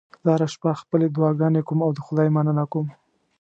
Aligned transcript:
زه 0.23 0.29
هره 0.35 0.47
شپه 0.53 0.71
خپلې 0.81 1.05
دعاګانې 1.09 1.61
کوم 1.67 1.79
او 1.85 1.91
د 1.93 1.99
خدای 2.05 2.27
مننه 2.35 2.63
کوم 2.71 2.87